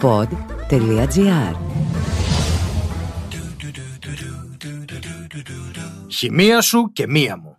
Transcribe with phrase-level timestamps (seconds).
[0.00, 1.54] pod.gr
[6.08, 7.56] Χημεία σου και μία μου.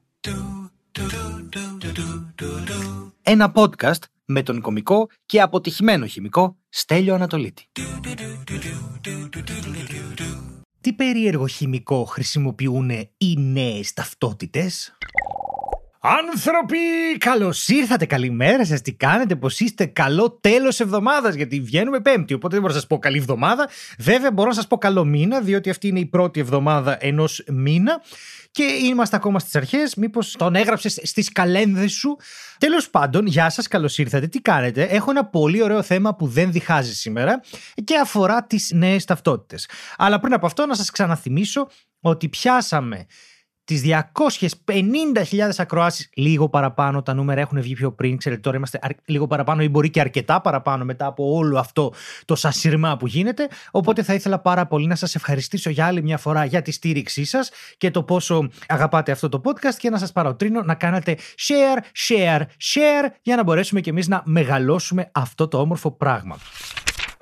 [3.22, 7.68] Ένα podcast με τον κομικό και αποτυχημένο χημικό Στέλιο Ανατολίτη.
[10.82, 14.98] Τι περίεργο χημικό χρησιμοποιούν οι νέες ταυτότητες;
[16.04, 16.78] Άνθρωποι,
[17.18, 18.06] καλώς ήρθατε.
[18.06, 18.82] Καλημέρα σας.
[18.82, 19.86] Τι κάνετε, πώ είστε.
[19.86, 22.34] Καλό τέλος εβδομάδας, γιατί βγαίνουμε Πέμπτη.
[22.34, 23.70] Οπότε δεν μπορώ να σας πω καλή εβδομάδα.
[24.00, 28.02] Βέβαια, μπορώ να σας πω καλό μήνα, διότι αυτή είναι η πρώτη εβδομάδα ενός μήνα.
[28.52, 29.96] Και είμαστε ακόμα στις αρχές.
[29.96, 32.18] Μήπως τον έγραψες στις καλένδες σου.
[32.58, 34.28] Τέλος πάντων, γεια σας, καλώς ήρθατε.
[34.28, 37.42] Τι κάνετε; Έχω ένα πολύ ωραίο θέμα που δεν διχάζει σήμερα
[37.84, 39.70] και αφορά τις νέες ταυτότητες.
[39.98, 41.68] Αλλά πριν από αυτό, να σας ξαναθυμίσω
[42.02, 43.06] ότι πιάσαμε
[43.64, 47.04] τις 250.000 ακροάσεις, λίγο παραπάνω.
[47.04, 48.18] Τα νούμερα έχουν βγει πιο πριν.
[48.18, 51.94] Ξέρετε, τώρα είμαστε λίγο παραπάνω ή μπορεί και αρκετά παραπάνω μετά από όλο αυτό
[52.26, 53.48] το σασίρμα που γίνεται.
[53.72, 57.26] Οπότε θα ήθελα πάρα πολύ να σας ευχαριστήσω για άλλη μια φορά για τη στήριξή
[57.26, 61.78] σας και το πόσο αγαπάτε αυτό το podcast και να σας παροτρύνω να κάνετε share,
[62.10, 66.38] share, share για να μπορέσουμε κι εμείς να μεγαλώσουμε αυτό το όμορφο πράγμα.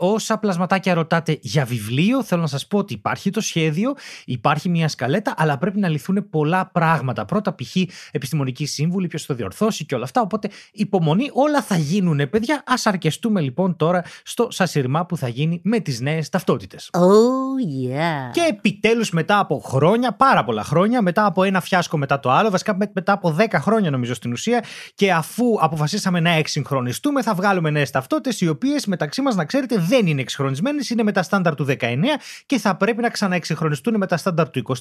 [0.02, 3.94] Όσα πλασματάκια ρωτάτε για βιβλίο, θέλω να σας πω ότι υπάρχει το σχέδιο,
[4.26, 7.26] υπάρχει μια σκαλέτα, αλλά πρέπει να λυθούν πολλά πράγματα.
[7.26, 7.76] Πρώτα, π.χ.
[8.12, 10.22] επιστημονική σύμβουλη, ποιος το διορθώσει και όλα αυτά.
[10.22, 12.56] Οπότε, υπομονή, όλα θα γίνουν, παιδιά.
[12.56, 16.90] Α αρκεστούμε λοιπόν τώρα στο σασιρμά που θα γίνει με τις νέες ταυτότητες.
[16.92, 18.32] Oh yeah.
[18.32, 22.50] Και επιτέλους μετά από χρόνια, πάρα πολλά χρόνια, μετά από ένα φιάσκο μετά το άλλο,
[22.50, 24.64] βασικά μετά από 10 χρόνια νομίζω στην ουσία,
[24.96, 29.78] και αφού αποφασίσαμε να εξυγχρονιστούμε, θα βγάλουμε νέες ταυτότητες, οι οποίες μεταξύ μας, να ξέρετε,
[29.78, 34.08] δεν είναι εξυγχρονισμένες, είναι με τα στάνταρ του 19 και θα πρέπει να ξαναεξυγχρονιστούν με
[34.08, 34.74] τα στάνταρ του 23.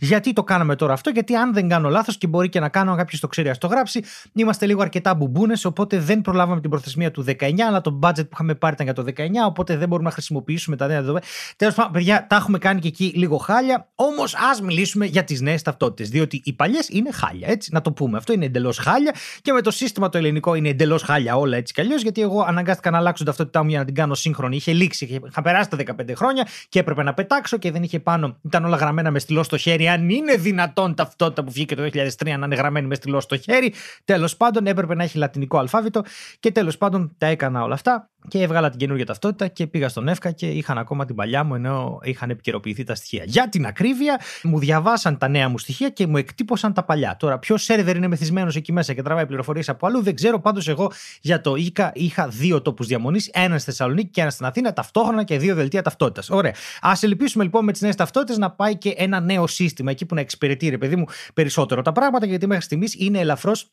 [0.00, 2.96] Γιατί το κάναμε τώρα αυτό, Γιατί αν δεν κάνω λάθος και μπορεί και να κάνω,
[2.96, 7.10] κάποιος το ξέρει, ας το γράψει, είμαστε λίγο αρκετά μπουμπούνες, οπότε δεν προλάβαμε την προθεσμία
[7.10, 10.08] του 19, αλλά το budget που είχαμε πάρει ήταν για το 19, οπότε δεν μπορούμε
[10.08, 11.24] να χρησιμοποιήσουμε τα νέα δεδομένα.
[11.56, 13.88] Τέλος πάντων, παιδιά, τα έχουμε κάνει και εκεί λίγο χάλια.
[13.94, 17.92] Όμως ας μιλήσουμε για τις νέες ταυτότητες, διότι οι παλιές είναι χάλια, έτσι, να το
[17.92, 18.18] πούμε.
[18.18, 21.72] Αυτό είναι εντελώς χάλια και με το σύστημα το ελληνικό είναι εντελώς χάλια όλα έτσι
[21.72, 24.56] κι αλλιώς, γιατί εγώ αναγκάστηκα να αλλάξω ταυτότητά μου για να την κάνω σύγχρονη σύγχρονη.
[24.56, 28.38] Είχε λήξει, είχα περάσει τα 15 χρόνια και έπρεπε να πετάξω και δεν είχε πάνω.
[28.42, 29.88] Ήταν όλα γραμμένα με στυλό στο χέρι.
[29.88, 33.72] Αν είναι δυνατόν ταυτότητα που βγήκε το 2003 να είναι γραμμένη με στυλό στο χέρι.
[34.04, 36.02] Τέλος πάντων έπρεπε να έχει λατινικό αλφάβητο
[36.40, 40.08] και τέλος πάντων τα έκανα όλα αυτά και έβγαλα την καινούργια ταυτότητα και πήγα στον
[40.08, 43.24] ΕΦΚΑ και είχαν ακόμα την παλιά μου ενώ είχαν επικαιροποιηθεί τα στοιχεία.
[43.26, 47.16] Για την ακρίβεια, μου διαβάσαν τα νέα μου στοιχεία και μου εκτύπωσαν τα παλιά.
[47.18, 50.40] Τώρα, ποιος σερβερ είναι μεθυσμένος εκεί μέσα και τραβάει πληροφορίες από αλλού, δεν ξέρω.
[50.40, 54.46] Πάντως, εγώ για το ΙΚΑ είχα δύο τόπους διαμονής, ένα στη Θεσσαλονίκη και ένα στην
[54.46, 56.30] Αθήνα, ταυτόχρονα και δύο δελτία ταυτότητας.
[56.30, 56.52] Ωραία.
[56.80, 60.14] Α ελπίσουμε λοιπόν με τις νέες ταυτότητες να πάει και ένα νέο σύστημα εκεί που
[60.14, 63.70] να εξυπηρετεί, ρε παιδί μου, περισσότερο τα πράγματα, γιατί μέχρι στιγμής είναι ελαφρώς.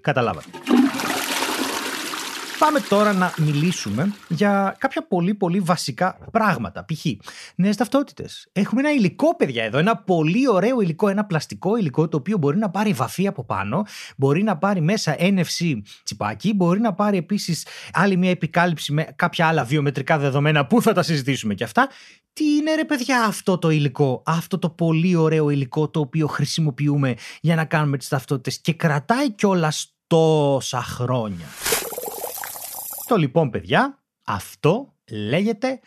[0.00, 0.48] Καταλάβατε.
[2.64, 6.84] Πάμε τώρα να μιλήσουμε για κάποια πολύ πολύ βασικά πράγματα.
[6.84, 7.04] Π.χ.
[7.54, 8.48] νέες ταυτότητες.
[8.52, 9.78] Έχουμε ένα υλικό, παιδιά, εδώ.
[9.78, 13.84] Ένα πολύ ωραίο υλικό, ένα πλαστικό υλικό το οποίο μπορεί να πάρει βαφή από πάνω,
[14.16, 19.46] μπορεί να πάρει μέσα NFC τσιπάκι, μπορεί να πάρει επίσης άλλη μια επικάλυψη με κάποια
[19.46, 21.88] άλλα βιομετρικά δεδομένα που θα τα συζητήσουμε και αυτά.
[22.32, 27.14] Τι είναι ρε παιδιά αυτό το υλικό, αυτό το πολύ ωραίο υλικό το οποίο χρησιμοποιούμε
[27.40, 31.46] για να κάνουμε τις ταυτότητες και κρατάει κιόλας τόσα χρόνια;
[33.06, 35.80] Το λοιπόν, παιδιά, αυτό λέγεται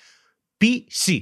[0.62, 1.20] PC.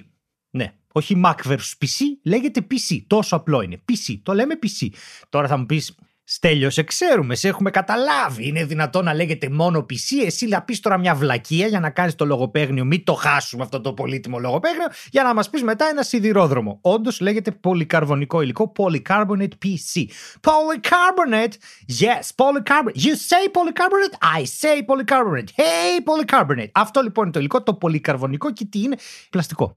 [0.49, 3.03] Ναι, όχι Mac versus PC, λέγεται PC.
[3.07, 3.83] Τόσο απλό είναι.
[3.91, 4.19] PC.
[4.23, 4.89] Το λέμε PC.
[5.29, 5.95] Τώρα θα μου πεις,
[6.27, 8.47] Στέλιος, σε ξέρουμε, σε έχουμε καταλάβει.
[8.47, 12.15] Είναι δυνατόν να λέγεται μόνο PC, εσύ να πεις τώρα μια βλακεία για να κάνεις
[12.15, 12.85] το λογοπαίγνιο.
[12.85, 16.77] Μην το χάσουμε αυτό το πολύτιμο λογοπαίγνιο, για να μας πεις μετά ένα σιδηρόδρομο.
[16.81, 20.03] Όντως λέγεται πολυκαρβονικό υλικό, polycarbonate PC.
[20.41, 21.53] Polycarbonate,
[21.99, 22.97] yes, polycarbonate.
[23.05, 25.49] You say polycarbonate, I say polycarbonate.
[25.55, 26.69] Hey, polycarbonate.
[26.71, 28.95] Αυτό λοιπόν είναι το υλικό, το πολυκαρβονικό και τι είναι;
[29.29, 29.73] Πλαστικό.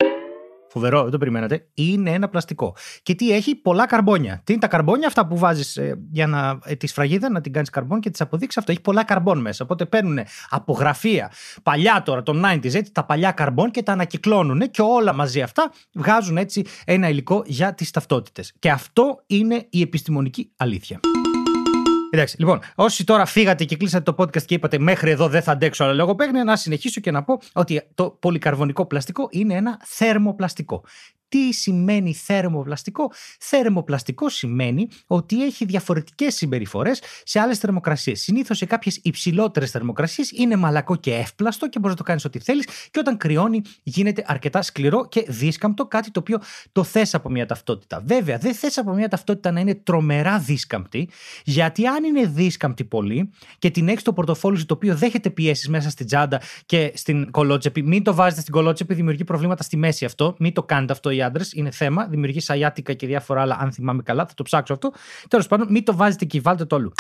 [0.70, 1.66] Φοβερό, δεν το περιμένατε.
[1.74, 2.76] Είναι ένα πλαστικό.
[3.02, 4.40] Και τι έχει, πολλά καρμπόνια.
[4.44, 7.52] Τι είναι τα καρμπόνια, αυτά που βάζεις ε, για να, ε, τη σφραγίδα να την
[7.52, 8.58] κάνεις καρμπόν και τις αποδείξεις.
[8.58, 9.64] Αυτό έχει πολλά καρμπόν μέσα.
[9.64, 10.18] Οπότε παίρνουν
[10.48, 15.12] από γραφεία παλιά τώρα, των 90s, έτσι, τα παλιά καρμπόν και τα ανακυκλώνουν και όλα
[15.12, 18.52] μαζί αυτά βγάζουν έτσι ένα υλικό για τις ταυτότητες.
[18.58, 21.00] Και αυτό είναι η επιστημονική αλήθεια.
[22.10, 25.52] Εντάξει, λοιπόν, όσοι τώρα φύγατε και κλείσατε το podcast και είπατε μέχρι εδώ δεν θα
[25.52, 30.84] αντέξω άλλο λογοπαίγνια, να συνεχίσω και να πω ότι το πολυκαρβονικό πλαστικό είναι ένα θερμοπλαστικό.
[31.28, 33.12] Τι σημαίνει θερμοπλαστικό.
[33.40, 38.20] Θερμοπλαστικό σημαίνει ότι έχει διαφορετικές συμπεριφορές σε άλλες θερμοκρασίες.
[38.20, 42.38] Συνήθως σε κάποιες υψηλότερες θερμοκρασίες είναι μαλακό και εύπλαστο και μπορείς να το κάνεις ό,τι
[42.38, 42.66] θέλεις.
[42.90, 46.38] Και όταν κρυώνει, γίνεται αρκετά σκληρό και δίσκαμπτο, κάτι το οποίο
[46.72, 48.02] το θες από μια ταυτότητα.
[48.06, 51.08] Βέβαια, δεν θες από μια ταυτότητα να είναι τρομερά δίσκαμπτη,
[51.44, 55.90] γιατί αν είναι δίσκαμπτη πολύ και την έχεις στο πορτοφόλι το οποίο δέχεται πιέσεις μέσα
[55.90, 60.36] στην τσάντα και στην κολότσεπη, μην το βάζετε στην κολότσεπη, δημιουργεί προβλήματα στη μέση αυτό.
[60.38, 62.06] Μην το κάνετε αυτό οι άντρες, είναι θέμα.
[62.06, 64.26] Δημιουργεί σαγιάτικα και διάφορα άλλα, αν θυμάμαι καλά.
[64.26, 64.93] Θα το ψάξω αυτό.
[65.29, 66.93] Τέλος πάντων, μην το βάζετε εκεί, βάλτε το όλου.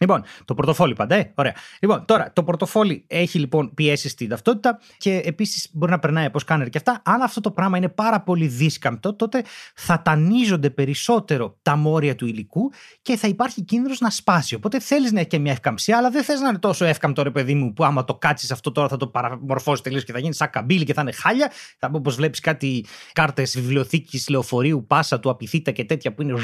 [0.00, 1.54] Λοιπόν, το πορτοφόλι πάντα, ε, ωραία.
[1.80, 6.38] Λοιπόν, τώρα το πορτοφόλι έχει λοιπόν πιέσει στην ταυτότητα και επίσης μπορεί να περνάει από
[6.38, 7.02] σκάνερ και αυτά.
[7.04, 9.44] Αν αυτό το πράγμα είναι πάρα πολύ δίσκαμπτο, τότε
[9.74, 14.54] θα τανίζονται περισσότερο τα μόρια του υλικού και θα υπάρχει κίνδυνος να σπάσει.
[14.54, 17.30] Οπότε θέλεις να έχεις και μια ευκαμψία, αλλά δεν θες να είναι τόσο εύκαμπτο ρε
[17.30, 20.36] παιδί μου που άμα το κάτσεις αυτό τώρα θα το παραμορφώσεις τελείως και θα γίνεις
[20.36, 21.52] σαν καμπύλη και θα είναι χάλια.
[21.78, 26.34] Θα πω όπω βλέπεις κάτι κάρτες βιβλιοθήκης λεωφορείου, πάσα του απειθήτα και τέτοια που είναι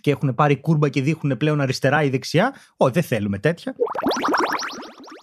[0.00, 2.54] και έχουν πάρει κούρμπα και δείχνουν πλέον αριστερά ή δεξιά.
[2.80, 3.74] Όχι, δεν θέλουμε τέτοια.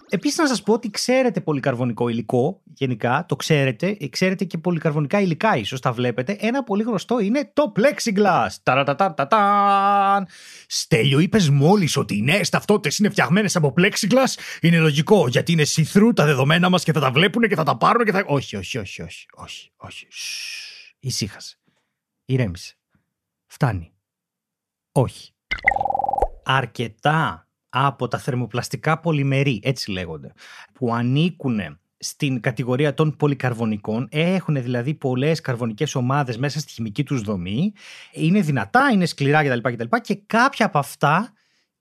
[0.08, 5.56] Επίσης, να σας πω ότι ξέρετε πολυκαρβονικό υλικό, γενικά, το ξέρετε, ξέρετε και πολυκαρβονικά υλικά,
[5.56, 6.36] ίσως τα βλέπετε.
[6.40, 8.48] Ένα πολύ γνωστό είναι το plexiglass.
[8.62, 10.26] Ταρατατατατάν.
[10.66, 14.58] Στέλιο, είπες μόλις ότι οι νέες ταυτότητες είναι φτιαγμένες από plexiglass.
[14.60, 17.76] Είναι λογικό, γιατί είναι see τα δεδομένα μας και θα τα βλέπουν και θα τα
[17.76, 18.24] πάρουν και θα.
[18.26, 20.06] Όχι, όχι, όχι, όχι, όχι, όχι.
[21.00, 21.58] Ησύχασε.
[22.24, 22.74] Ηρέμησε.
[23.46, 23.92] Φτάνει.
[24.92, 25.30] Όχι.
[26.44, 27.45] Αρκετά
[27.84, 30.32] από τα θερμοπλαστικά πολυμερή, έτσι λέγονται,
[30.72, 31.60] που ανήκουν
[31.98, 37.72] στην κατηγορία των πολυκαρβονικών, έχουν δηλαδή πολλές καρβονικές ομάδες μέσα στη χημική τους δομή,
[38.12, 39.72] είναι δυνατά, είναι σκληρά κτλ.
[39.72, 41.32] κτλ και κάποια από αυτά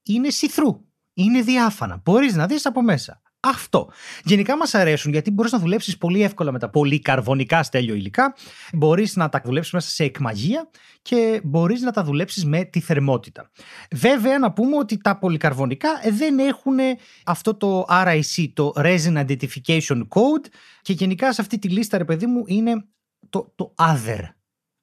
[0.03, 0.81] είναι σιθρού,
[1.13, 2.01] είναι διάφανα.
[2.03, 3.21] Μπορείς να δεις από μέσα.
[3.47, 3.89] Αυτό.
[4.23, 8.35] Γενικά μας αρέσουν γιατί μπορείς να δουλέψεις πολύ εύκολα με τα πολύ καρβονικά στέλιο υλικά.
[8.73, 10.69] Μπορείς να τα δουλέψεις μέσα σε εκμαγεία
[11.01, 13.51] και μπορείς να τα δουλέψεις με τη θερμότητα.
[13.91, 16.77] Βέβαια, να πούμε ότι τα πολυκαρβονικά δεν έχουν
[17.25, 20.45] αυτό το RIC, το Resin Identification Code,
[20.81, 22.85] και γενικά σε αυτή τη λίστα, ρε παιδί μου, είναι
[23.29, 24.34] το, το other.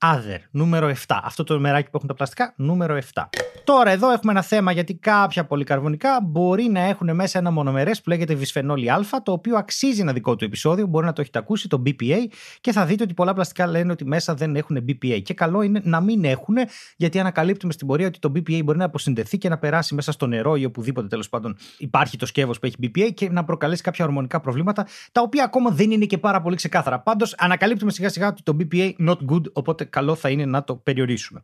[0.05, 1.21] Other, νούμερο 7.
[1.23, 3.23] Αυτό το μεράκι που έχουν τα πλαστικά, νούμερο 7.
[3.65, 8.09] Τώρα εδώ έχουμε ένα θέμα γιατί κάποια πολυκαρβονικά μπορεί να έχουν μέσα ένα μονομερές που
[8.09, 11.69] λέγεται βυσφενόλη α, το οποίο αξίζει ένα δικό του επεισόδιο, μπορεί να το έχετε ακούσει,
[11.69, 12.17] το BPA,
[12.61, 15.21] και θα δείτε ότι πολλά πλαστικά λένε ότι μέσα δεν έχουν BPA.
[15.23, 16.57] Και καλό είναι να μην έχουν,
[16.97, 20.27] γιατί ανακαλύπτουμε στην πορεία ότι το BPA μπορεί να αποσυνδεθεί και να περάσει μέσα στο
[20.27, 24.05] νερό ή οπουδήποτε τέλος πάντων υπάρχει το σκεύος που έχει BPA και να προκαλέσει κάποια
[24.05, 27.01] ορμονικά προβλήματα, τα οποία ακόμα δεν είναι και πάρα πολύ ξεκάθαρα.
[27.01, 30.77] Πάντως ανακαλύπτουμε σιγά σιγά ότι το BPA not good, οπότε καλό θα είναι να το
[30.77, 31.41] περιορίσουμε.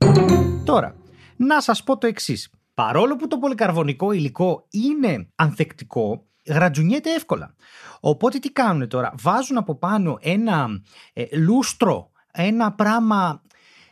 [0.65, 0.95] Τώρα,
[1.37, 2.51] να σας πω το εξής.
[2.75, 7.55] Παρόλο που το πολυκαρβονικό υλικό είναι ανθεκτικό, γρατζουνιέται εύκολα.
[8.01, 10.69] Οπότε τι κάνουν τώρα, βάζουν από πάνω ένα
[11.13, 13.43] ε, λούστρο, ένα πράγμα,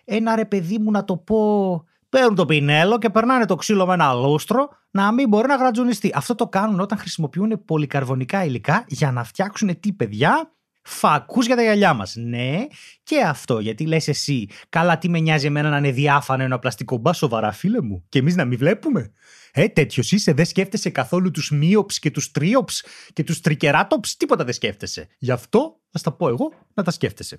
[0.04, 3.94] ένα ρε παιδί μου να το πω, παίρνουν το πινέλο και περνάνε το ξύλο με
[3.94, 6.12] ένα λούστρο να μην μπορεί να γρατζουνιστεί.
[6.14, 10.55] Αυτό το κάνουν όταν χρησιμοποιούν πολυκαρβονικά υλικά για να φτιάξουν τι παιδιά,
[10.86, 12.14] φακού για τα γυαλιά μας.
[12.16, 12.66] Ναι,
[13.02, 16.96] και αυτό γιατί λες εσύ, καλά τι με νοιάζει εμένα να είναι διάφανο ένα πλαστικό
[16.96, 19.12] μπα, σοβαρά φίλε μου, και εμείς να μην βλέπουμε.
[19.52, 24.44] Ε, τέτοιος είσαι, δεν σκέφτεσαι καθόλου τους μείοψ και τους τρίοψ και τους τρικεράτοψ, τίποτα
[24.44, 25.08] δεν σκέφτεσαι.
[25.18, 27.36] Γι' αυτό θα τα πω εγώ να τα σκέφτεσαι.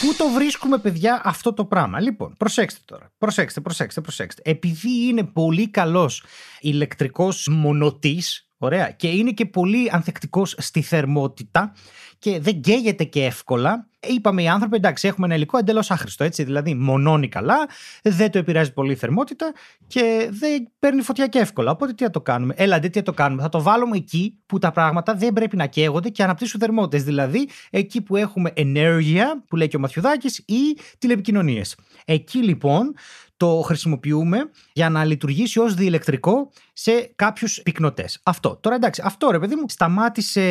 [0.00, 3.12] Πού το βρίσκουμε, παιδιά, αυτό το πράγμα; Λοιπόν, προσέξτε τώρα.
[3.18, 4.42] Προσέξτε, προσέξτε, προσέξτε.
[4.44, 6.24] Επειδή είναι πολύ καλός
[6.60, 11.72] ηλεκτρικός μονοτής, ωραία, και είναι και πολύ ανθεκτικός στη θερμότητα,
[12.18, 13.86] και δεν καίγεται και εύκολα.
[14.00, 16.44] Είπαμε οι άνθρωποι, εντάξει, έχουμε ένα υλικό εντελώς άχρηστο, έτσι.
[16.44, 17.68] Δηλαδή, μονώνει καλά,
[18.02, 19.52] δεν το επηρεάζει πολύ η θερμότητα
[19.86, 21.70] και δεν παίρνει φωτιά και εύκολα.
[21.70, 24.58] Οπότε τι θα το κάνουμε; Έλα, τι θα το κάνουμε; Θα το βάλουμε εκεί που
[24.58, 27.04] τα πράγματα δεν πρέπει να καίγονται και αναπτύσσουν θερμότητες.
[27.04, 31.76] Δηλαδή, εκεί που έχουμε ενέργεια, που λέει και ο Μαθιουδάκης, ή τηλεπικοινωνίες.
[32.04, 32.94] Εκεί λοιπόν
[33.38, 38.20] το χρησιμοποιούμε για να λειτουργήσει ως διελεκτρικό σε κάποιους πυκνοτές.
[38.22, 38.58] Αυτό.
[38.60, 40.42] Τώρα εντάξει, αυτό ρε παιδί μου σταμάτησε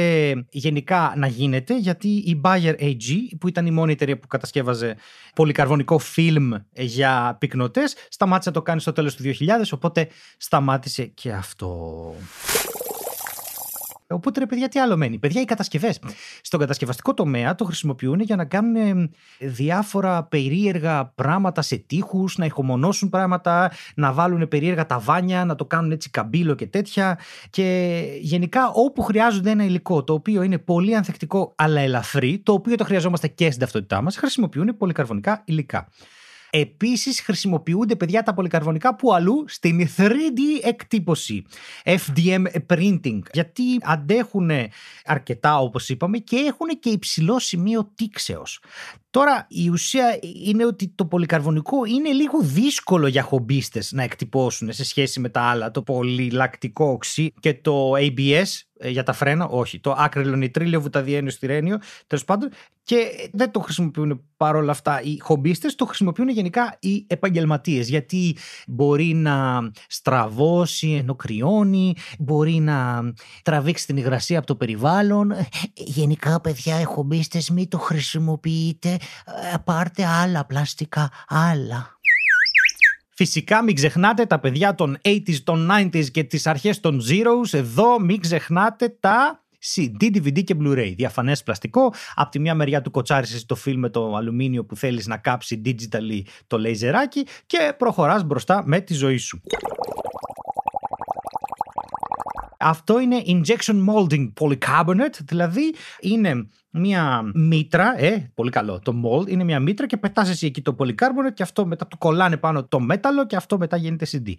[0.49, 3.05] γενικά να γίνεται γιατί η Bayer AG
[3.39, 4.95] που ήταν η μόνη εταιρεία που κατασκεύαζε
[5.35, 9.33] πολυκαρβονικό φιλμ για πυκνοτές σταμάτησε να το κάνει στο τέλος του 2000
[9.71, 12.13] οπότε σταμάτησε και αυτό.
[14.09, 15.17] Οπότε ρε παιδιά, τι άλλο μένει.
[15.17, 15.99] Παιδιά, οι κατασκευές.
[16.41, 23.09] Στον κατασκευαστικό τομέα το χρησιμοποιούν για να κάνουν διάφορα περίεργα πράγματα σε τείχους, να ηχομονώσουν
[23.09, 27.19] πράγματα, να βάλουν περίεργα ταβάνια, να το κάνουν έτσι καμπύλο και τέτοια.
[27.49, 32.75] Και γενικά όπου χρειάζονται ένα υλικό το οποίο είναι πολύ ανθεκτικό αλλά ελαφρύ, το οποίο
[32.75, 35.87] το χρειαζόμαστε και στην ταυτότητά μας, χρησιμοποιούν πολυκαρβονικά υλικά.
[36.49, 41.45] Επίσης, χρησιμοποιούνται παιδιά τα πολυκαρβονικά που αλλού στην 3D εκτύπωση.
[41.83, 43.19] FDM printing.
[43.31, 44.51] Γιατί αντέχουν
[45.05, 48.59] αρκετά, όπως είπαμε, και έχουν και υψηλό σημείο τήξεως.
[49.17, 54.85] Τώρα η ουσία είναι ότι το πολυκαρβονικό είναι λίγο δύσκολο για χομπίστες να εκτυπώσουν σε
[54.85, 59.79] σχέση με τα άλλα, το πολυλακτικό οξύ και το ABS ε, για τα φρένα, όχι.
[59.79, 62.49] Το άκρυλο νητρίλιο, βουταδιένιο, στυρένιο, τέλος πάντων.
[62.83, 67.89] Και δεν το χρησιμοποιούν παρόλα αυτά οι χομπίστες, το χρησιμοποιούν γενικά οι επαγγελματίες.
[67.89, 68.35] Γιατί
[68.67, 73.01] μπορεί να στραβώσει ενώ κρυώνει, μπορεί να
[73.43, 75.33] τραβήξει την υγρασία από το περιβάλλον.
[75.73, 78.97] Γενικά, παιδιά, οι χομπίστες μην το χρησιμοποιείτε.
[79.53, 81.97] Ε, πάρτε άλλα πλαστικά, άλλα.
[83.09, 87.53] Φυσικά μην ξεχνάτε τα παιδιά των 80s, των 90s και τις αρχές των Zeros.
[87.53, 89.43] Εδώ μην ξεχνάτε τα
[89.75, 90.93] CD, DVD και Blu-ray.
[90.95, 91.93] Διαφανές πλαστικό.
[92.15, 95.61] Από τη μια μεριά του κοτσάρισες το φιλμ με το αλουμίνιο που θέλεις να κάψει
[95.65, 99.41] digitally το λέιζεράκι και προχωράς μπροστά με τη ζωή σου.
[102.59, 109.43] Αυτό είναι injection molding polycarbonate, δηλαδή είναι μια μήτρα, ε, πολύ καλό, το mold είναι
[109.43, 112.79] μια μήτρα και πετάς εσύ εκεί το polycarbonate και αυτό μετά του κολλάνε πάνω το
[112.79, 114.33] μέταλλο και αυτό μετά γίνεται CD.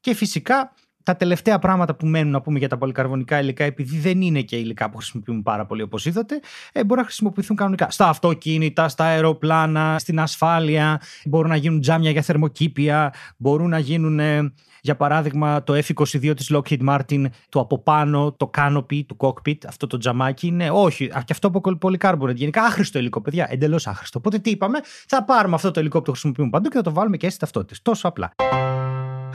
[0.00, 0.72] Και φυσικά
[1.08, 4.56] τα τελευταία πράγματα που μένουν να πούμε για τα πολυκαρβονικά υλικά, επειδή δεν είναι και
[4.56, 6.40] υλικά που χρησιμοποιούμε πάρα πολύ όπως είδατε,
[6.72, 7.90] ε, μπορούν να χρησιμοποιηθούν κανονικά.
[7.90, 14.20] Στα αυτοκίνητα, στα αεροπλάνα, στην ασφάλεια, μπορούν να γίνουν τζάμια για θερμοκήπια, μπορούν να γίνουν
[14.80, 19.86] για παράδειγμα, το F-22 της Lockheed Martin, το από πάνω, το canopy του cockpit, αυτό
[19.86, 21.06] το τζαμάκι είναι όχι.
[21.08, 22.36] Και αυτό από πολυκάρμπονετ.
[22.36, 23.46] Γενικά άχρηστο υλικό, παιδιά.
[23.50, 24.18] Εντελώς άχρηστο.
[24.18, 26.92] Οπότε τι είπαμε, θα πάρουμε αυτό το υλικό που το χρησιμοποιούμε παντού και θα το
[26.92, 27.82] βάλουμε και στις ταυτότητες.
[27.82, 28.32] Τόσο απλά.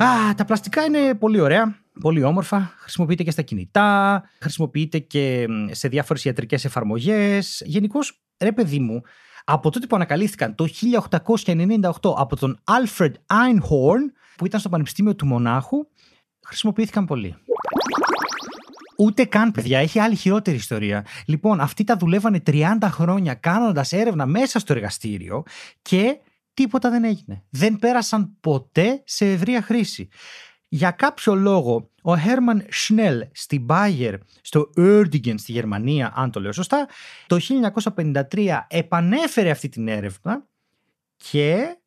[0.03, 2.73] Α, τα πλαστικά είναι πολύ ωραία, πολύ όμορφα.
[2.77, 7.61] Χρησιμοποιείται και στα κινητά, χρησιμοποιείται και σε διάφορες ιατρικές εφαρμογές.
[7.65, 9.01] Γενικώς, ρε παιδί μου,
[9.45, 10.67] από τότε που ανακαλύφθηκαν το
[11.45, 15.87] 1898 από τον Alfred Einhorn, που ήταν στο Πανεπιστήμιο του Μονάχου,
[16.45, 17.35] χρησιμοποιήθηκαν πολύ.
[18.97, 21.05] Ούτε καν, παιδιά, έχει άλλη χειρότερη ιστορία.
[21.25, 25.43] Λοιπόν, αυτοί τα δουλεύανε 30 χρόνια κάνοντας έρευνα μέσα στο εργαστήριο
[25.81, 26.17] και
[26.53, 27.43] τίποτα δεν έγινε.
[27.49, 30.07] Δεν πέρασαν ποτέ σε ευρεία χρήση.
[30.67, 36.51] Για κάποιο λόγο, ο Χέρμαν Σνέλ στην Bayer, στο Uerdingen στη Γερμανία, αν το λέω
[36.51, 36.87] σωστά,
[37.27, 37.37] το
[38.31, 40.47] 1953 επανέφερε αυτή την έρευνα
[41.15, 41.77] και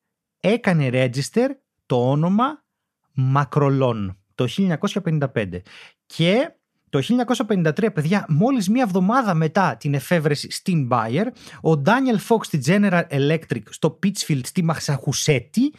[0.40, 1.48] έκανε register
[1.86, 2.64] το όνομα
[3.12, 5.60] Μακρολόν το 1955.
[6.06, 6.50] Και
[6.90, 7.00] το
[7.48, 11.26] 1953, παιδιά, μόλις μία εβδομάδα μετά την εφεύρεση στην Bayer,
[11.62, 15.72] ο Daniel Fox στη General Electric στο Pittsfield στη Μαξαχουσέτη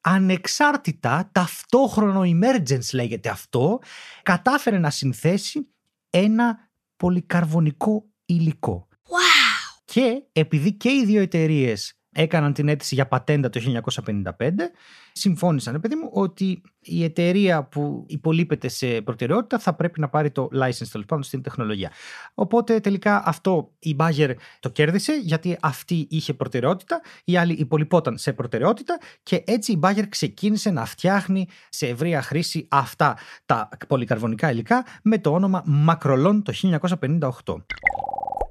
[0.00, 3.78] ανεξάρτητα, ταυτόχρονο emergence λέγεται αυτό,
[4.22, 5.68] κατάφερε να συνθέσει
[6.10, 8.88] ένα πολυκαρβονικό υλικό.
[8.90, 9.82] Wow.
[9.84, 13.60] Και επειδή και οι δύο εταιρείες έκαναν την αίτηση για πατέντα το
[14.04, 14.32] 1955,
[15.12, 20.48] συμφώνησαν, παιδί μου, ότι η εταιρεία που υπολείπεται σε προτεραιότητα θα πρέπει να πάρει το
[20.52, 21.90] license τέλος πάντων στην τεχνολογία.
[22.34, 28.32] Οπότε τελικά αυτό η Bayer το κέρδισε γιατί αυτή είχε προτεραιότητα, η άλλη υπολοιπόταν σε
[28.32, 34.84] προτεραιότητα και έτσι η Bayer ξεκίνησε να φτιάχνει σε ευρεία χρήση αυτά τα πολυκαρβονικά υλικά
[35.02, 36.52] με το όνομα Macrolon το
[37.44, 37.87] 1958.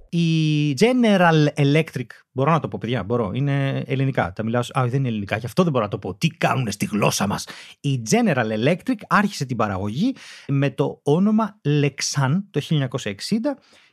[0.10, 3.32] Η General Electric, μπορώ να το πω, παιδιά, μπορώ.
[3.34, 4.34] Είναι ελληνικά.
[4.34, 4.62] Τα μιλάω.
[4.62, 6.16] Α, δεν είναι ελληνικά, γι' αυτό δεν μπορώ να το πω.
[6.16, 7.46] Τι κάνουν στη γλώσσα μας.
[7.80, 10.16] Η General Electric άρχισε την παραγωγή
[10.48, 12.88] με το όνομα Lexan το 1960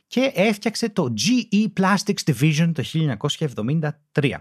[0.07, 2.83] και έφτιαξε το GE Plastics Division το
[4.13, 4.31] 1973.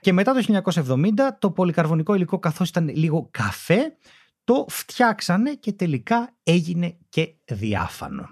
[0.00, 0.96] Και μετά το 1970
[1.38, 3.96] το πολυκαρβονικό υλικό καθώς ήταν λίγο καφέ
[4.44, 8.28] το φτιάξανε και τελικά έγινε και διάφανο.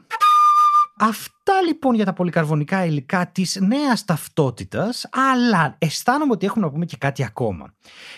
[1.01, 6.85] Αυτά λοιπόν για τα πολυκαρβονικά υλικά της νέας ταυτότητας, αλλά αισθάνομαι ότι έχουμε να πούμε
[6.85, 7.75] και κάτι ακόμα.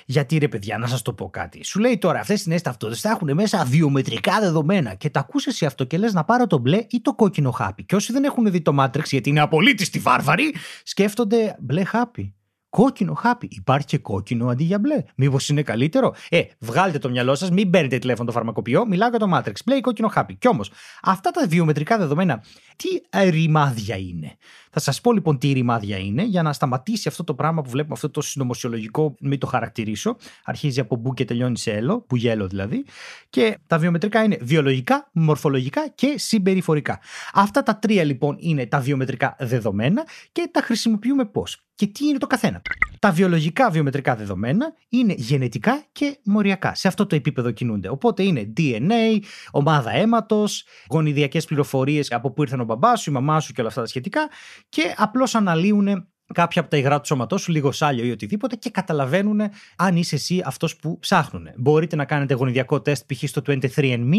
[0.06, 1.64] Γιατί ρε παιδιά, να σας το πω κάτι.
[1.64, 5.48] Σου λέει τώρα, αυτές οι νέες ταυτότητες θα έχουν μέσα βιομετρικά δεδομένα και τα ακούσει
[5.48, 7.84] εσύ αυτό και λες να πάρω το μπλε ή το κόκκινο χάπι.
[7.84, 12.34] Και όσοι δεν έχουν δει το Matrix, γιατί είναι απολύτιστη βάρβαροι, σκέφτονται μπλε χάπι.
[12.70, 13.48] Κόκκινο χάπι.
[13.50, 15.02] Υπάρχει και κόκκινο αντί για μπλε.
[15.16, 19.18] Μήπως είναι καλύτερο; Ε, βγάλτε το μυαλό σας, μην παίρνετε τηλέφωνο το φαρμακοποιό, μιλάω για
[19.18, 19.52] το Matrix.
[19.64, 20.34] Μπλε ή κόκκινο χάπι.
[20.34, 20.70] Κι όμως,
[21.02, 22.42] αυτά τα βιομετρικά δεδομένα,
[22.76, 22.88] τι
[23.30, 24.36] ρημάδια είναι;
[24.70, 27.94] Θα σας πω λοιπόν τι ρημάδια είναι για να σταματήσει αυτό το πράγμα που βλέπουμε,
[27.94, 30.16] αυτό το συνωμοσιολογικό, μην το χαρακτηρίσω.
[30.44, 32.84] Αρχίζει από μπου και τελειώνει σε έλο, που γέλο δηλαδή.
[33.30, 37.00] Και τα βιομετρικά είναι βιολογικά, μορφολογικά και συμπεριφορικά.
[37.32, 42.18] Αυτά τα τρία λοιπόν είναι τα βιομετρικά δεδομένα και τα χρησιμοποιούμε πώς; Και τι είναι
[42.18, 42.62] το καθένα.
[42.98, 46.74] Τα βιολογικά βιομετρικά δεδομένα είναι γενετικά και μοριακά.
[46.74, 47.88] Σε αυτό το επίπεδο κινούνται.
[47.88, 49.18] Οπότε είναι DNA,
[49.50, 53.68] ομάδα αίματος, γονιδιακές πληροφορίες από πού ήρθαν ο μπαμπάς σου, η μαμά σου και όλα
[53.68, 54.28] αυτά τα σχετικά
[54.68, 58.70] και απλώς αναλύουν κάποια από τα υγρά του σώματός σου, λίγο σάλιο ή οτιδήποτε, και
[58.70, 59.40] καταλαβαίνουν
[59.76, 61.48] αν είσαι εσύ αυτός που ψάχνουν.
[61.56, 63.28] Μπορείτε να κάνετε γονιδιακό τεστ π.χ.
[63.28, 64.14] στο 23andMe,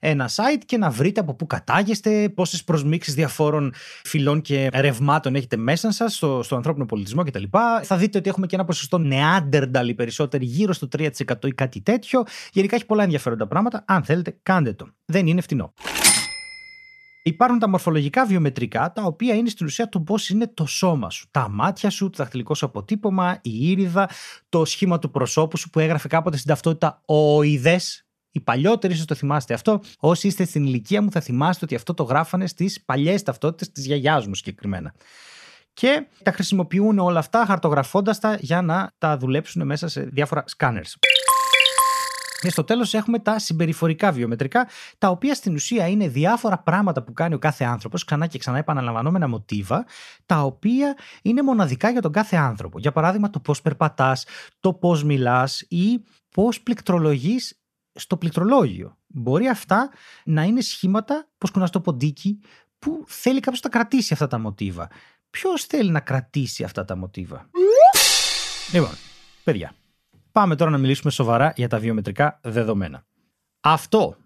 [0.00, 3.72] ένα site, και να βρείτε από πού κατάγεστε, πόσες προσμίξεις διαφόρων
[4.04, 7.42] φυλών και ρευμάτων έχετε μέσα σας στο, στο ανθρώπινο πολιτισμό κτλ.
[7.82, 11.08] Θα δείτε ότι έχουμε και ένα ποσοστό νεάντερνταλ οι περισσότεροι, γύρω στο 3%
[11.44, 12.22] ή κάτι τέτοιο.
[12.52, 13.84] Γενικά έχει πολλά ενδιαφέροντα πράγματα.
[13.86, 14.88] Αν θέλετε, κάντε το.
[15.04, 15.72] Δεν είναι φτηνό.
[17.26, 21.26] Υπάρχουν τα μορφολογικά βιομετρικά, τα οποία είναι στην ουσία το πώς είναι το σώμα σου.
[21.30, 24.08] Τα μάτια σου, το δαχτυλικό σου αποτύπωμα, η ήριδα,
[24.48, 28.06] το σχήμα του προσώπου σου που έγραφε κάποτε στην ταυτότητα οειδές.
[28.30, 29.80] Οι παλιότεροι ίσως το θυμάστε αυτό.
[29.98, 33.86] Όσοι είστε στην ηλικία μου, θα θυμάστε ότι αυτό το γράφανε στις παλιές ταυτότητες της
[33.86, 34.94] γιαγιάς μου συγκεκριμένα.
[35.72, 40.96] Και τα χρησιμοποιούν όλα αυτά χαρτογραφώντας τα για να τα δουλέψουν μέσα σε διάφορα σκάνερς.
[42.44, 47.12] Και στο τέλος έχουμε τα συμπεριφορικά βιομετρικά, τα οποία στην ουσία είναι διάφορα πράγματα που
[47.12, 49.86] κάνει ο κάθε άνθρωπος, ξανά και ξανά επαναλαμβανόμενα μοτίβα,
[50.26, 52.78] τα οποία είναι μοναδικά για τον κάθε άνθρωπο.
[52.78, 54.26] Για παράδειγμα, το πώς περπατάς,
[54.60, 57.60] το πώς μιλάς ή πώς πληκτρολογείς
[57.92, 58.96] στο πληκτρολόγιο.
[59.06, 59.90] Μπορεί αυτά
[60.24, 62.40] να είναι σχήματα, πώς κουνάς το ποντίκι,
[62.78, 64.88] που θέλει κάποιος να κρατήσει αυτά τα μοτίβα.
[65.30, 67.50] Ποιος θέλει να κρατήσει αυτά τα μοτίβα;
[68.72, 68.94] Λοιπόν,
[69.44, 69.74] παιδιά,
[70.34, 73.04] Πάμε τώρα να μιλήσουμε σοβαρά για τα βιομετρικά δεδομένα.
[73.60, 74.16] Αυτό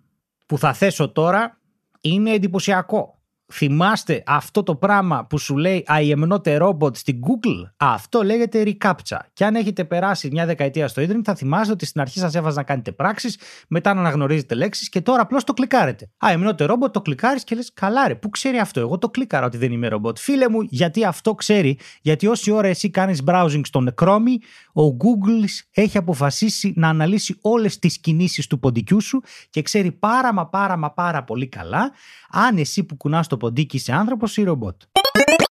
[0.46, 1.60] που θα θέσω τώρα
[2.00, 3.12] είναι εντυπωσιακό.
[3.52, 8.22] Θυμάστε αυτό το πράγμα που σου λέει I am not a robot στην Google; Αυτό
[8.22, 9.18] λέγεται reCAPTCHA.
[9.32, 12.56] Και αν έχετε περάσει μια δεκαετία στο Ιντερνετ, θα θυμάστε ότι στην αρχή σας έβαζε
[12.56, 13.38] να κάνετε πράξεις,
[13.68, 16.10] μετά να αναγνωρίζετε λέξεις και τώρα απλώς το κλικάρετε.
[16.20, 18.14] I am not a robot, το κλικάρεις και λες καλάρε.
[18.14, 20.16] Πού ξέρει αυτό, εγώ το κλικάρα ότι δεν είμαι robot.
[20.16, 24.36] Φίλε μου, γιατί αυτό ξέρει, γιατί όση ώρα εσύ κάνεις browsing στον Chrome,
[24.78, 30.32] ο Google έχει αποφασίσει να αναλύσει όλες τις κινήσεις του ποντικού σου και ξέρει πάρα
[30.32, 31.92] μα πάρα μα πάρα πολύ καλά
[32.30, 34.82] αν εσύ που κουνάς το ποντίκι είσαι άνθρωπος ή ρομπότ.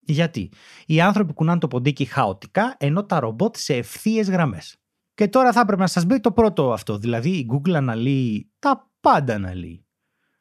[0.01, 0.51] Γιατί;
[0.86, 4.77] Οι άνθρωποι κουνάνε το ποντίκι χαοτικά, ενώ τα ρομπότ σε ευθείες γραμμές.
[5.13, 6.98] Και τώρα θα έπρεπε να σας μπει το πρώτο αυτό.
[6.98, 9.87] Δηλαδή η Google αναλύει τα πάντα αναλύει.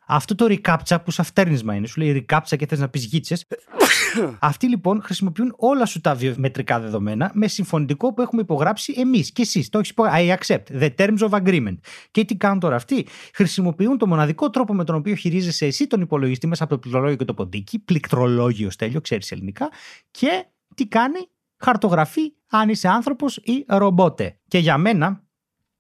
[0.06, 3.46] Αυτό το recaptcha που σαν φτέρνισμα είναι, σου λέει recaptcha και θες να πεις γίτσες.
[4.38, 9.42] Αυτοί λοιπόν χρησιμοποιούν όλα σου τα βιομετρικά δεδομένα με συμφωνητικό που έχουμε υπογράψει εμείς και
[9.42, 9.68] εσείς.
[9.68, 10.26] Το έχεις υπογράψει.
[10.28, 11.76] I accept the terms of agreement.
[12.10, 16.00] Και τι κάνουν τώρα αυτοί; Χρησιμοποιούν το μοναδικό τρόπο με τον οποίο χειρίζεσαι εσύ τον
[16.00, 17.78] υπολογιστή μέσα από το πληκτρολόγιο και το ποντίκι.
[17.78, 19.70] Πληκτρολόγιο στέλιο, ξέρεις ελληνικά.
[20.10, 24.38] Και τι κάνει; Χαρτογραφεί αν είσαι άνθρωπος ή ρομπότε.
[24.48, 25.25] Και για μένα,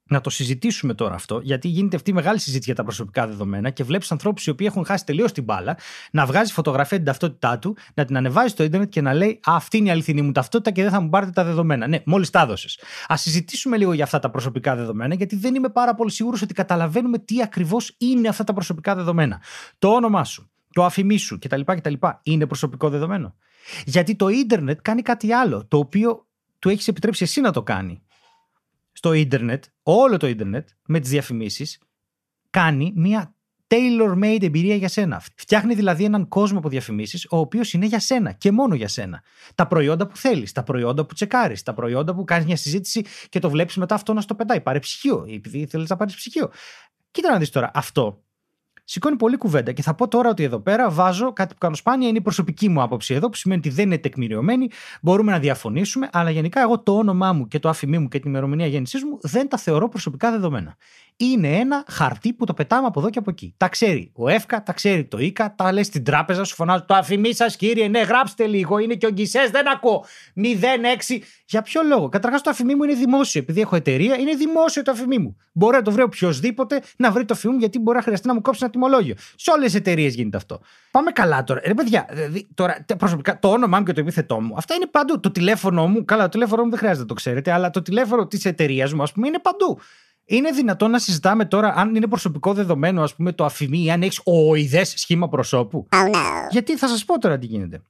[0.08, 3.70] να το συζητήσουμε τώρα αυτό, γιατί γίνεται αυτή η μεγάλη συζήτηση για τα προσωπικά δεδομένα
[3.70, 5.76] και βλέπεις ανθρώπους οι οποίοι έχουν χάσει τελείως την μπάλα
[6.10, 9.76] να βγάζει φωτογραφία την ταυτότητά του, να την ανεβάζει στο Ιντερνετ και να λέει Αυτή
[9.76, 11.86] είναι η αληθινή μου ταυτότητα και δεν θα μου πάρετε τα δεδομένα.
[11.86, 12.78] Ναι, μόλις τα έδωσες.
[13.12, 16.54] Α συζητήσουμε λίγο για αυτά τα προσωπικά δεδομένα, γιατί δεν είμαι πάρα πολύ σίγουρος ότι
[16.54, 19.40] καταλαβαίνουμε τι ακριβώς είναι αυτά τα προσωπικά δεδομένα.
[19.78, 21.60] Το όνομά σου, το αφημί σου κτλ.
[21.64, 23.34] κτλ είναι προσωπικό δεδομένο;
[23.84, 26.26] Γιατί το Ιντερνετ κάνει κάτι άλλο, το οποίο
[26.58, 28.02] του έχεις επιτρέψει εσύ να το κάνει
[29.06, 31.78] στο ίντερνετ, όλο το ίντερνετ, με τις διαφημίσεις,
[32.50, 33.34] κάνει μια
[33.66, 35.22] tailor-made εμπειρία για σένα.
[35.36, 39.22] Φτιάχνει δηλαδή έναν κόσμο από διαφημίσεις, ο οποίος είναι για σένα και μόνο για σένα.
[39.54, 43.38] Τα προϊόντα που θέλεις, τα προϊόντα που τσεκάρεις, τα προϊόντα που κάνεις μια συζήτηση και
[43.38, 44.60] το βλέπεις μετά αυτό να στο πετάει.
[44.60, 46.50] Πάρε ψυχείο, επειδή θέλεις να πάρεις ψυχείο.
[47.10, 48.24] Κοίτα να δεις τώρα, αυτό
[48.86, 49.72] σηκώνει πολύ κουβέντα.
[49.72, 52.68] Και θα πω τώρα ότι εδώ πέρα βάζω κάτι που κάνω σπάνια, είναι η προσωπική
[52.68, 54.68] μου άποψη εδώ, που σημαίνει ότι δεν είναι τεκμηριωμένη,
[55.02, 58.30] μπορούμε να διαφωνήσουμε, αλλά γενικά εγώ το όνομά μου και το άφημί μου και την
[58.30, 60.76] ημερομηνία γέννησής μου δεν τα θεωρώ προσωπικά δεδομένα
[61.16, 63.54] είναι ένα χαρτί που το πετάμε από εδώ και από εκεί.
[63.56, 66.94] Τα ξέρει ο ΕΦΚΑ, τα ξέρει το ΙΚΑ, τα λες στην τράπεζα, σου φωνάζει το
[66.94, 70.04] αφημί σας, κύριε, ναι, γράψτε λίγο, είναι και ο Γκισέ, δεν ακούω.
[70.34, 71.18] 06.
[71.48, 73.40] Για ποιο λόγο; Καταρχάς το αφημί μου είναι δημόσιο.
[73.40, 75.36] Επειδή έχω εταιρεία, είναι δημόσιο το αφημί μου.
[75.52, 78.34] Μπορεί να το βρει οποιοδήποτε να βρει το αφημί μου, γιατί μπορεί να χρειαστεί να
[78.34, 79.14] μου κόψει ένα τιμολόγιο.
[79.36, 80.60] Σε όλες τις εταιρείες γίνεται αυτό.
[80.90, 81.60] Πάμε καλά τώρα.
[81.64, 85.20] Ρε παιδιά, δηλαδή, τώρα προσωπικά το όνομά μου και το επίθετό μου, αυτά είναι παντού.
[85.20, 88.26] Το τηλέφωνο μου, καλά, το τηλέφωνο μου δεν χρειάζεται να το ξέρετε, αλλά το τηλέφωνο
[88.26, 89.78] της εταιρείας μου, ας πούμε, είναι παντού.
[90.24, 94.20] Είναι δυνατόν να συζητάμε τώρα αν είναι προσωπικό δεδομένο, ας πούμε, το αφημί, αν έχεις
[94.24, 96.18] οειδέ σχήμα προσώπου; Oh, no.
[96.50, 97.82] Γιατί θα σας πω τώρα τι γίνεται.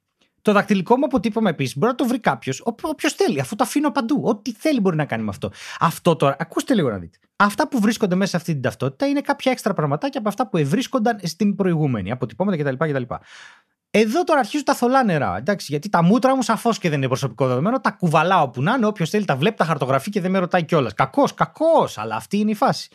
[0.46, 3.90] Το δακτυλικό μου αποτύπωμα επίσης μπορεί να το βρει κάποιος, όποιος θέλει, αφού το αφήνω
[3.90, 4.20] παντού.
[4.24, 5.50] Ό,τι θέλει μπορεί να κάνει με αυτό.
[5.80, 7.18] Αυτό τώρα, ακούστε λίγο να δείτε.
[7.37, 10.56] Αυτά που βρίσκονται μέσα σε αυτή την ταυτότητα είναι κάποια έξτρα πραγματάκια από αυτά που
[10.56, 12.85] ευρίσκονταν στην προηγούμενη, αποτυπώματα κτλ.
[12.85, 13.14] κτλ.
[13.90, 15.37] Εδώ τώρα αρχίζουν τα θολά νερά.
[15.37, 17.80] Εντάξει, γιατί τα μούτρα μου σαφώς και δεν είναι προσωπικό δεδομένο.
[17.80, 18.87] Τα κουβαλάω που να είναι.
[18.87, 20.94] Όποιος θέλει τα βλέπει, τα χαρτογραφεί και δεν με ρωτάει κιόλας.
[20.94, 22.88] Κακός, κακός, αλλά αυτή είναι η φάση.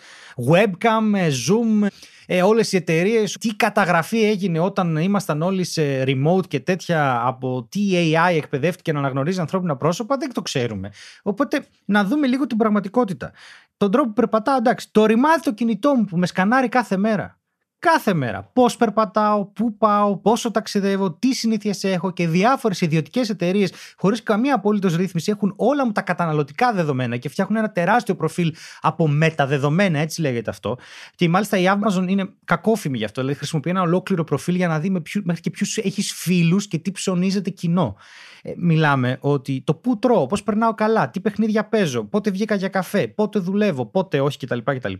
[0.51, 1.87] Webcam, ε, Zoom,
[2.33, 3.37] ε, όλες οι εταιρείες.
[3.39, 8.99] Τι καταγραφή έγινε όταν ήμασταν όλοι σε remote και τέτοια από τι AI εκπαιδεύτηκε να
[8.99, 10.91] αναγνωρίζει ανθρώπινα πρόσωπα, δεν το ξέρουμε.
[11.21, 13.31] Οπότε να δούμε λίγο την πραγματικότητα.
[13.77, 14.91] Τον τρόπο που περπατάω, εντάξει.
[14.91, 17.40] Το ρημάδι το κινητό μου που με σκανάρει κάθε μέρα
[17.81, 18.49] κάθε μέρα.
[18.53, 24.55] Πώς περπατάω, πού πάω, πόσο ταξιδεύω, τι συνήθειες έχω και διάφορες ιδιωτικές εταιρείες χωρίς καμία
[24.55, 29.99] απολύτως ρύθμιση έχουν όλα μου τα καταναλωτικά δεδομένα και φτιάχνουν ένα τεράστιο προφίλ από μεταδεδομένα,
[29.99, 30.77] έτσι λέγεται αυτό.
[31.15, 33.21] Και μάλιστα η Amazon είναι κακόφημη γι' αυτό.
[33.21, 36.77] Δηλαδή χρησιμοποιεί ένα ολόκληρο προφίλ για να δει με μέχρι και ποιους έχεις φίλους και
[36.77, 37.95] τι ψωνίζεται κοινό.
[38.41, 42.67] Ε, μιλάμε ότι το πού τρώω, πώς περνάω καλά, τι παιχνίδια παίζω, πότε βγήκα για
[42.67, 44.57] καφέ, πότε δουλεύω, πότε όχι κτλ.
[44.63, 44.93] κτλ.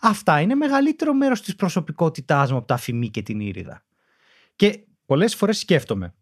[0.00, 3.82] Αυτά είναι μεγαλύτερο μέρος της προσωπικότητάς μου από τα αφημί και την ήριδα.
[4.56, 6.14] Και πολλές φορές σκέφτομαι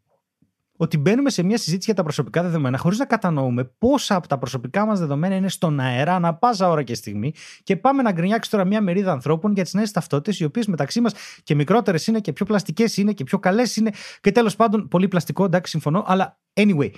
[0.76, 4.38] ότι μπαίνουμε σε μια συζήτηση για τα προσωπικά δεδομένα χωρίς να κατανοούμε πόσα από τα
[4.38, 8.50] προσωπικά μας δεδομένα είναι στον αέρα ανά πάσα ώρα και στιγμή και πάμε να γκρινιάξει
[8.50, 12.20] τώρα μια μερίδα ανθρώπων για τις νέες ταυτότητες, οι οποίες μεταξύ μας και μικρότερες είναι
[12.20, 16.04] και πιο πλαστικές είναι και πιο καλές είναι και τέλος πάντων πολύ πλαστικό, εντάξει, συμφωνώ,
[16.06, 16.90] αλλά anyway,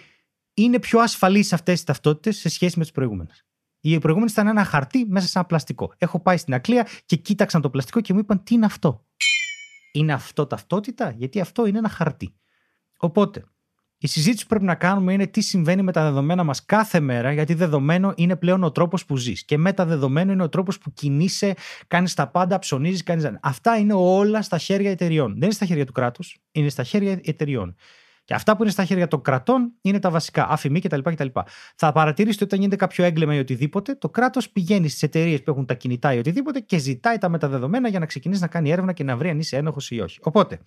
[0.55, 3.46] είναι πιο ασφαλείς αυτές οι ταυτότητες σε σχέση με τις προηγούμενες.
[3.89, 5.93] Οι προηγούμενε ήταν ένα χαρτί μέσα σε ένα πλαστικό.
[5.99, 9.05] Έχω πάει στην Ακλία και κοίταξαν το πλαστικό και μου είπαν τι είναι αυτό;
[9.93, 12.35] Είναι αυτό ταυτότητα, γιατί αυτό είναι ένα χαρτί.
[12.99, 13.45] Οπότε,
[13.99, 17.33] η συζήτηση που πρέπει να κάνουμε είναι τι συμβαίνει με τα δεδομένα μας κάθε μέρα,
[17.33, 19.45] γιατί δεδομένο είναι πλέον ο τρόπος που ζεις.
[19.45, 21.55] Και μεταδεδομένο είναι ο τρόπος που κινείσαι,
[21.87, 23.31] κάνεις τα πάντα, ψωνίζεις, κάνεις.
[23.43, 25.33] Αυτά είναι όλα στα χέρια εταιριών.
[25.33, 27.77] Δεν είναι στα χέρια του κράτους, είναι στα χέρια εταιριών.
[28.27, 31.01] Και αυτά που είναι στα χέρια των κρατών είναι τα βασικά, αφημί κτλ.
[31.01, 31.27] κτλ.
[31.77, 35.51] Θα παρατηρήσετε ότι όταν γίνεται κάποιο έγκλημα ή οτιδήποτε, το κράτος πηγαίνει στις εταιρείες που
[35.51, 38.93] έχουν τα κινητά ή οτιδήποτε και ζητάει τα μεταδεδομένα για να ξεκινήσει να κάνει έρευνα
[38.93, 40.19] και να βρει αν είσαι ένοχος ή όχι.
[40.23, 40.59] Οπότε,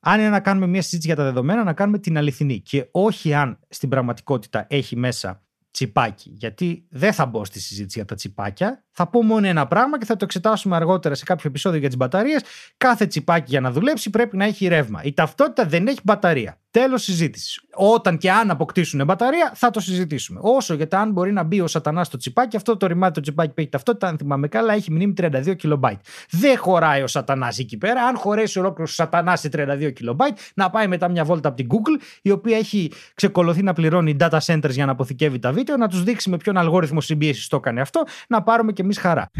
[0.00, 3.34] αν είναι να κάνουμε μια συζήτηση για τα δεδομένα, να κάνουμε την αληθινή και όχι
[3.34, 6.30] αν στην πραγματικότητα έχει μέσα τσιπάκι.
[6.32, 8.84] Γιατί δεν θα μπω στη συζήτηση για τα τσιπάκια.
[8.90, 11.96] Θα πω μόνο ένα πράγμα και θα το εξετάσουμε αργότερα σε κάποιο επεισόδιο για τις
[11.96, 12.42] μπαταρίες.
[12.76, 15.02] Κάθε τσιπάκι για να δουλέψει πρέπει να έχει ρεύμα.
[15.02, 16.60] Η ταυτότητα δεν έχει μπαταρία.
[16.70, 17.60] Τέλος συζήτησης.
[17.74, 20.40] Όταν και αν αποκτήσουν μπαταρία, θα το συζητήσουμε.
[20.42, 23.20] Όσο για τα αν μπορεί να μπει ο Σατανάς στο τσιπάκι, αυτό το ρημάτι το
[23.20, 25.92] τσιπάκι που έχει ταυτότητα, αν θυμάμαι καλά, έχει μνήμη 32 KB.
[26.30, 28.02] Δεν χωράει ο Σατανάς εκεί πέρα.
[28.02, 30.16] Αν χωρέσει ολόκληρος ο Σατανάς σε 32 KB,
[30.54, 34.38] να πάει μετά μια βόλτα από την Google, η οποία έχει ξεκολουθεί να πληρώνει data
[34.44, 37.80] centers για να αποθηκεύει τα βίντεο, να τους δείξει με ποιον αλγόριθμο συμπίεσης το έκανε
[37.80, 39.30] αυτό, να πάρουμε κι εμείς χαρά.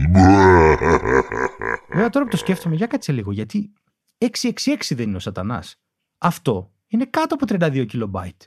[1.92, 3.72] Βέβαια τώρα που το σκέφτομαι, για κάτσε λίγο, γιατί
[4.18, 4.26] 666
[4.88, 5.76] δεν είναι ο Σατανάς.
[6.18, 8.46] Αυτό είναι κάτω από 32 kilobyte.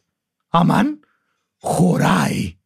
[0.50, 1.00] Αμάν,
[1.58, 2.58] χωράει.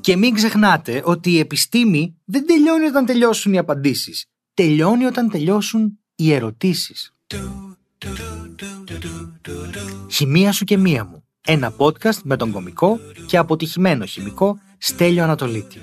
[0.00, 4.26] Και μην ξεχνάτε ότι η επιστήμη δεν τελειώνει όταν τελειώσουν οι απαντήσεις.
[4.54, 7.14] Τελειώνει όταν τελειώσουν οι ερωτήσεις.
[10.10, 11.24] Χημεία σου και μία μου.
[11.46, 15.80] Ένα podcast με τον κομικό και αποτυχημένο χημικό Στέλιο Ανατολίτη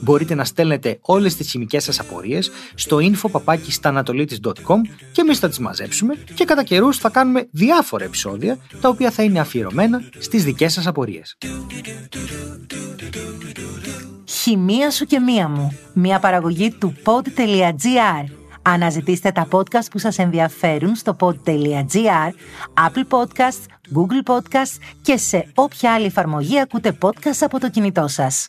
[0.00, 4.78] μπορείτε να στέλνετε όλες τις χημικές σας απορίες στο info.papakistanatolitis.com
[5.12, 9.22] και εμείς θα τις μαζέψουμε και κατά καιρούς θα κάνουμε διάφορα επεισόδια τα οποία θα
[9.22, 11.36] είναι αφιερωμένα στις δικές σας απορίες.
[14.24, 15.78] Χημεία σου και μία μου.
[15.92, 22.30] Μια παραγωγή του pod.gr Αναζητήστε τα podcast που σας ενδιαφέρουν στο pod.gr,
[22.74, 28.48] Apple Podcasts, Google Podcasts και σε όποια άλλη εφαρμογή ακούτε podcast από το κινητό σας.